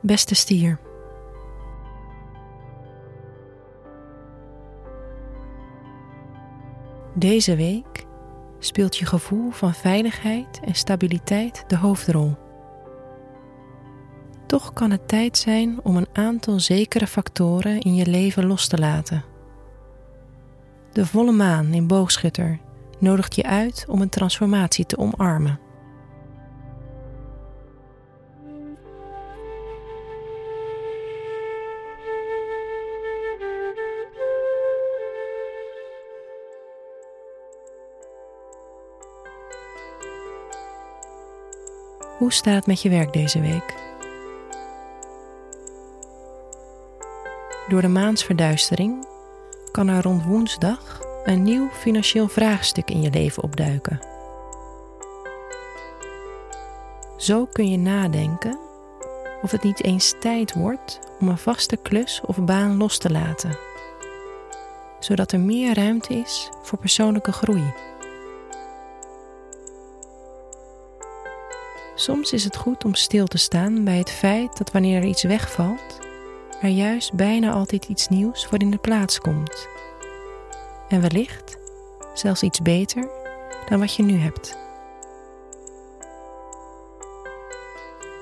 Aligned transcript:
Beste 0.00 0.34
stier. 0.34 0.78
Deze 7.14 7.56
week 7.56 8.06
speelt 8.58 8.96
je 8.96 9.06
gevoel 9.06 9.50
van 9.50 9.74
veiligheid 9.74 10.60
en 10.64 10.74
stabiliteit 10.74 11.64
de 11.66 11.76
hoofdrol. 11.76 12.36
Toch 14.46 14.72
kan 14.72 14.90
het 14.90 15.08
tijd 15.08 15.38
zijn 15.38 15.78
om 15.82 15.96
een 15.96 16.08
aantal 16.12 16.60
zekere 16.60 17.06
factoren 17.06 17.80
in 17.80 17.94
je 17.94 18.06
leven 18.06 18.46
los 18.46 18.68
te 18.68 18.78
laten. 18.78 19.24
De 20.92 21.06
volle 21.06 21.32
maan 21.32 21.72
in 21.72 21.86
Boogschutter 21.86 22.58
nodigt 22.98 23.34
je 23.34 23.42
uit 23.42 23.84
om 23.88 24.00
een 24.00 24.08
transformatie 24.08 24.86
te 24.86 24.98
omarmen. 24.98 25.60
Hoe 42.18 42.32
staat 42.32 42.54
het 42.54 42.66
met 42.66 42.82
je 42.82 42.88
werk 42.88 43.12
deze 43.12 43.40
week? 43.40 43.74
Door 47.68 47.80
de 47.80 47.88
maansverduistering 47.88 49.06
kan 49.70 49.88
er 49.88 50.02
rond 50.02 50.24
woensdag 50.24 51.00
een 51.24 51.42
nieuw 51.42 51.68
financieel 51.70 52.28
vraagstuk 52.28 52.90
in 52.90 53.02
je 53.02 53.10
leven 53.10 53.42
opduiken. 53.42 54.00
Zo 57.16 57.46
kun 57.46 57.70
je 57.70 57.78
nadenken 57.78 58.58
of 59.42 59.50
het 59.50 59.62
niet 59.62 59.84
eens 59.84 60.14
tijd 60.20 60.54
wordt 60.54 60.98
om 61.20 61.28
een 61.28 61.38
vaste 61.38 61.76
klus 61.76 62.20
of 62.26 62.44
baan 62.44 62.76
los 62.76 62.98
te 62.98 63.10
laten, 63.10 63.58
zodat 64.98 65.32
er 65.32 65.40
meer 65.40 65.74
ruimte 65.74 66.14
is 66.14 66.50
voor 66.62 66.78
persoonlijke 66.78 67.32
groei. 67.32 67.72
Soms 72.00 72.32
is 72.32 72.44
het 72.44 72.56
goed 72.56 72.84
om 72.84 72.94
stil 72.94 73.26
te 73.26 73.38
staan 73.38 73.84
bij 73.84 73.96
het 73.96 74.10
feit 74.10 74.58
dat 74.58 74.72
wanneer 74.72 74.96
er 74.96 75.08
iets 75.08 75.22
wegvalt, 75.22 75.98
er 76.60 76.68
juist 76.68 77.12
bijna 77.12 77.52
altijd 77.52 77.84
iets 77.84 78.08
nieuws 78.08 78.46
voor 78.46 78.60
in 78.60 78.70
de 78.70 78.78
plaats 78.78 79.18
komt. 79.20 79.68
En 80.88 81.00
wellicht 81.00 81.58
zelfs 82.14 82.42
iets 82.42 82.62
beter 82.62 83.08
dan 83.68 83.78
wat 83.78 83.94
je 83.94 84.02
nu 84.02 84.18
hebt. 84.18 84.56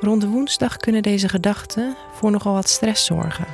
Rond 0.00 0.20
de 0.20 0.28
woensdag 0.28 0.76
kunnen 0.76 1.02
deze 1.02 1.28
gedachten 1.28 1.96
voor 2.12 2.30
nogal 2.30 2.52
wat 2.52 2.68
stress 2.68 3.04
zorgen. 3.04 3.46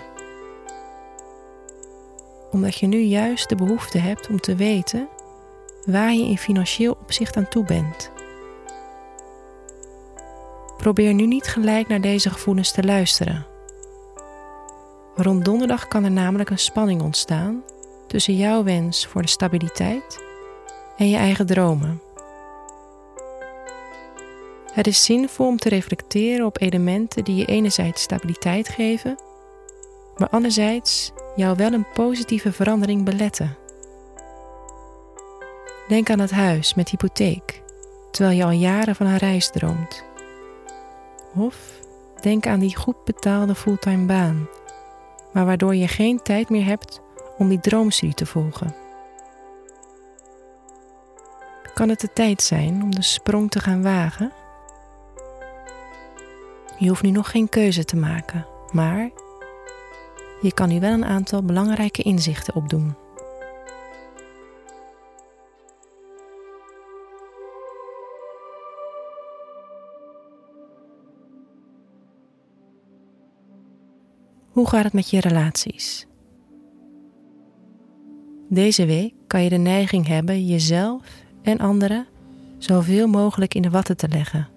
Omdat 2.51 2.75
je 2.75 2.87
nu 2.87 2.99
juist 2.99 3.49
de 3.49 3.57
behoefte 3.57 3.99
hebt 3.99 4.29
om 4.29 4.41
te 4.41 4.55
weten 4.55 5.09
waar 5.85 6.13
je 6.13 6.25
in 6.25 6.39
financieel 6.39 6.99
opzicht 7.01 7.37
aan 7.37 7.49
toe 7.49 7.65
bent. 7.65 8.13
Probeer 10.77 11.15
nu 11.15 11.27
niet 11.27 11.47
gelijk 11.47 11.89
naar 11.89 12.01
deze 12.01 12.31
gevoelens 12.31 12.73
te 12.73 12.83
luisteren. 12.83 13.47
Rond 15.15 15.45
donderdag 15.45 15.89
kan 15.89 16.05
er 16.05 16.11
namelijk 16.11 16.51
een 16.51 16.59
spanning 16.59 17.03
ontstaan 17.03 17.63
tussen 18.07 18.37
jouw 18.37 18.65
wens 18.65 19.07
voor 19.07 19.23
de 19.23 19.29
stabiliteit 19.29 20.23
en 20.97 21.09
je 21.09 21.17
eigen 21.17 21.47
dromen. 21.47 22.01
Het 24.73 24.87
is 24.87 25.05
zinvol 25.05 25.47
om 25.47 25.57
te 25.57 25.69
reflecteren 25.69 26.47
op 26.47 26.61
elementen 26.61 27.25
die 27.25 27.37
je 27.37 27.45
enerzijds 27.45 28.03
stabiliteit 28.03 28.69
geven, 28.69 29.19
maar 30.17 30.29
anderzijds 30.29 31.13
jou 31.37 31.57
wel 31.57 31.73
een 31.73 31.87
positieve 31.95 32.53
verandering 32.53 33.05
beletten. 33.05 33.57
Denk 35.89 36.11
aan 36.11 36.19
het 36.19 36.31
huis 36.31 36.75
met 36.75 36.89
hypotheek, 36.89 37.63
terwijl 38.11 38.37
je 38.37 38.45
al 38.45 38.51
jaren 38.51 38.95
van 38.95 39.07
een 39.07 39.17
reis 39.17 39.51
droomt. 39.51 40.05
Of 41.37 41.81
denk 42.21 42.47
aan 42.47 42.61
die 42.61 42.77
goed 42.77 43.05
betaalde 43.05 43.55
fulltime 43.55 44.07
baan, 44.07 44.49
maar 45.33 45.47
waardoor 45.47 45.75
je 45.75 45.89
geen 45.89 46.23
tijd 46.23 46.49
meer 46.49 46.65
hebt 46.65 47.01
om 47.39 47.49
die 47.49 47.61
droomstudie 47.61 48.15
te 48.15 48.27
volgen. 48.27 48.75
Kan 51.75 51.89
het 51.89 52.01
de 52.01 52.13
tijd 52.13 52.43
zijn 52.43 52.83
om 52.83 52.95
de 52.95 53.03
sprong 53.03 53.51
te 53.51 53.61
gaan 53.61 53.83
wagen? 53.83 54.33
Je 56.79 56.89
hoeft 56.89 57.03
nu 57.03 57.11
nog 57.11 57.31
geen 57.31 57.49
keuze 57.49 57.85
te 57.85 57.97
maken, 57.97 58.47
maar 58.73 59.11
je 60.41 60.53
kan 60.55 60.69
nu 60.69 60.81
wel 60.81 60.93
een 60.93 61.05
aantal 61.05 61.43
belangrijke 61.43 62.03
inzichten 62.03 62.55
opdoen. 62.55 63.04
Hoe 74.55 74.69
gaat 74.69 74.85
het 74.85 74.93
met 74.93 75.11
je 75.11 75.21
relaties? 75.21 76.07
Deze 78.49 78.87
week 78.87 79.15
kan 79.27 79.43
je 79.43 79.49
de 79.49 79.57
neiging 79.57 80.07
hebben 80.07 80.47
jezelf 80.47 81.03
en 81.43 81.59
anderen 81.59 82.07
zoveel 82.59 83.07
mogelijk 83.07 83.55
in 83.55 83.63
de 83.63 83.71
watten 83.71 83.97
te 83.97 84.09
leggen. 84.09 84.49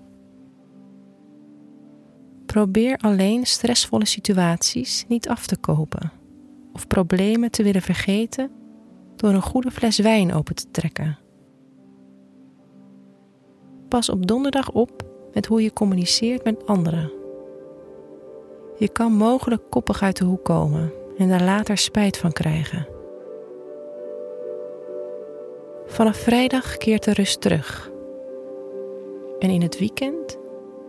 Probeer 2.45 2.97
alleen 2.97 3.45
stressvolle 3.45 4.05
situaties 4.05 5.05
niet 5.07 5.29
af 5.29 5.47
te 5.47 5.57
kopen 5.57 6.11
of 6.73 6.87
problemen 6.87 7.51
te 7.51 7.63
willen 7.63 7.81
vergeten 7.81 8.51
door 9.15 9.29
een 9.29 9.41
goede 9.41 9.71
fles 9.71 9.99
wijn 9.99 10.33
open 10.33 10.55
te 10.55 10.71
trekken. 10.71 11.17
Pas 13.87 14.09
op 14.09 14.27
donderdag 14.27 14.71
op 14.71 15.05
met 15.33 15.45
hoe 15.45 15.61
je 15.61 15.73
communiceert 15.73 16.43
met 16.43 16.65
anderen. 16.65 17.16
Je 18.79 18.89
kan 18.89 19.11
mogelijk 19.11 19.61
koppig 19.69 20.03
uit 20.03 20.17
de 20.17 20.23
hoek 20.23 20.43
komen 20.43 20.93
en 21.17 21.29
daar 21.29 21.43
later 21.43 21.77
spijt 21.77 22.17
van 22.17 22.31
krijgen. 22.31 22.87
Vanaf 25.85 26.17
vrijdag 26.17 26.77
keert 26.77 27.03
de 27.03 27.13
rust 27.13 27.41
terug. 27.41 27.91
En 29.39 29.49
in 29.49 29.61
het 29.61 29.79
weekend 29.79 30.37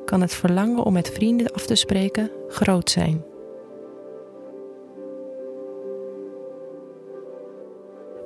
kan 0.04 0.21
het 0.21 0.34
verlangen 0.34 0.84
om 0.84 0.93
met 0.93 1.10
vrienden 1.10 1.53
af 1.53 1.66
te 1.66 1.75
spreken 1.75 2.31
groot 2.49 2.91
zijn. 2.91 3.25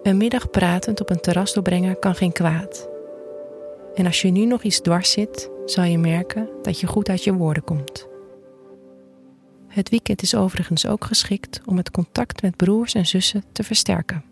Een 0.02 0.16
middag 0.16 0.50
pratend 0.50 1.00
op 1.00 1.10
een 1.10 1.20
terras 1.20 1.52
doorbrengen 1.52 1.98
kan 1.98 2.14
geen 2.14 2.32
kwaad. 2.32 2.88
En 3.94 4.06
als 4.06 4.22
je 4.22 4.30
nu 4.30 4.44
nog 4.44 4.62
iets 4.62 4.80
dwars 4.80 5.10
zit, 5.10 5.50
zal 5.64 5.84
je 5.84 5.98
merken 5.98 6.48
dat 6.62 6.80
je 6.80 6.86
goed 6.86 7.08
uit 7.08 7.24
je 7.24 7.34
woorden 7.34 7.64
komt. 7.64 8.10
Het 9.72 9.88
weekend 9.88 10.22
is 10.22 10.34
overigens 10.34 10.86
ook 10.86 11.04
geschikt 11.04 11.60
om 11.66 11.76
het 11.76 11.90
contact 11.90 12.42
met 12.42 12.56
broers 12.56 12.94
en 12.94 13.06
zussen 13.06 13.44
te 13.52 13.62
versterken. 13.62 14.24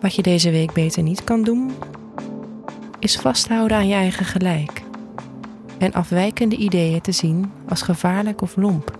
Wat 0.00 0.14
je 0.14 0.22
deze 0.22 0.50
week 0.50 0.72
beter 0.72 1.02
niet 1.02 1.24
kan 1.24 1.42
doen, 1.42 1.72
is 2.98 3.16
vasthouden 3.16 3.76
aan 3.76 3.88
je 3.88 3.94
eigen 3.94 4.24
gelijk 4.24 4.82
en 5.78 5.92
afwijkende 5.92 6.56
ideeën 6.56 7.00
te 7.00 7.12
zien 7.12 7.52
als 7.68 7.82
gevaarlijk 7.82 8.40
of 8.40 8.56
lomp. 8.56 8.98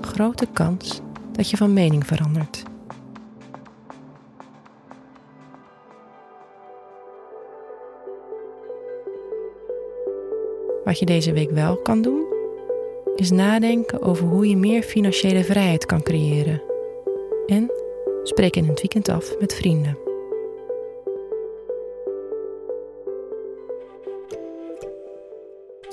Grote 0.00 0.46
kans 0.52 1.00
dat 1.32 1.50
je 1.50 1.56
van 1.56 1.72
mening 1.72 2.06
verandert. 2.06 2.65
Wat 10.84 10.98
je 10.98 11.06
deze 11.06 11.32
week 11.32 11.50
wel 11.50 11.76
kan 11.76 12.02
doen, 12.02 12.24
is 13.16 13.30
nadenken 13.30 14.02
over 14.02 14.26
hoe 14.26 14.48
je 14.48 14.56
meer 14.56 14.82
financiële 14.82 15.44
vrijheid 15.44 15.86
kan 15.86 16.02
creëren. 16.02 16.62
En 17.46 17.72
spreek 18.22 18.56
in 18.56 18.64
het 18.64 18.80
weekend 18.80 19.08
af 19.08 19.38
met 19.38 19.54
vrienden. 19.54 19.98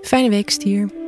Fijne 0.02 0.30
week, 0.30 0.50
stier. 0.50 1.03